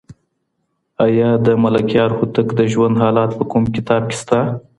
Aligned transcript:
آیا 1.05 1.29
د 1.45 1.47
ملکیار 1.63 2.09
هوتک 2.17 2.47
د 2.55 2.61
ژوند 2.73 2.95
حالات 3.03 3.31
په 3.37 3.43
کوم 3.51 3.63
کتاب 3.75 4.01
کې 4.09 4.15
شته؟ 4.21 4.39